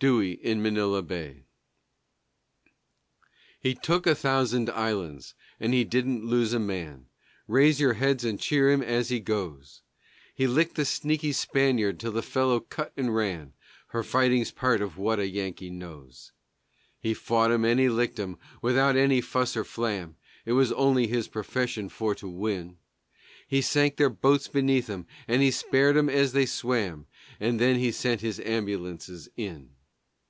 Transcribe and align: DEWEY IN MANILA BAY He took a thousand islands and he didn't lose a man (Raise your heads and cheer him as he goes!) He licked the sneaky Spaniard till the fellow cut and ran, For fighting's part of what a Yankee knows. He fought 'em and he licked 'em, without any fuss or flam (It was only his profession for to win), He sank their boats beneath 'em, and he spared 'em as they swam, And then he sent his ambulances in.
DEWEY 0.00 0.32
IN 0.32 0.60
MANILA 0.60 1.00
BAY 1.00 1.46
He 3.58 3.74
took 3.74 4.06
a 4.06 4.14
thousand 4.14 4.68
islands 4.68 5.32
and 5.58 5.72
he 5.72 5.82
didn't 5.82 6.26
lose 6.26 6.52
a 6.52 6.58
man 6.58 7.06
(Raise 7.48 7.80
your 7.80 7.94
heads 7.94 8.22
and 8.22 8.38
cheer 8.38 8.68
him 8.70 8.82
as 8.82 9.08
he 9.08 9.18
goes!) 9.18 9.80
He 10.34 10.46
licked 10.46 10.74
the 10.74 10.84
sneaky 10.84 11.32
Spaniard 11.32 11.98
till 11.98 12.12
the 12.12 12.20
fellow 12.20 12.60
cut 12.60 12.92
and 12.98 13.14
ran, 13.16 13.54
For 13.92 14.02
fighting's 14.02 14.50
part 14.50 14.82
of 14.82 14.98
what 14.98 15.18
a 15.18 15.26
Yankee 15.26 15.70
knows. 15.70 16.32
He 17.00 17.14
fought 17.14 17.50
'em 17.50 17.64
and 17.64 17.80
he 17.80 17.88
licked 17.88 18.20
'em, 18.20 18.36
without 18.60 18.96
any 18.96 19.22
fuss 19.22 19.56
or 19.56 19.64
flam 19.64 20.16
(It 20.44 20.52
was 20.52 20.70
only 20.72 21.06
his 21.06 21.28
profession 21.28 21.88
for 21.88 22.14
to 22.16 22.28
win), 22.28 22.76
He 23.48 23.62
sank 23.62 23.96
their 23.96 24.10
boats 24.10 24.48
beneath 24.48 24.90
'em, 24.90 25.06
and 25.26 25.40
he 25.40 25.50
spared 25.50 25.96
'em 25.96 26.10
as 26.10 26.32
they 26.34 26.44
swam, 26.44 27.06
And 27.40 27.58
then 27.58 27.78
he 27.78 27.90
sent 27.90 28.20
his 28.20 28.38
ambulances 28.40 29.30
in. 29.38 29.70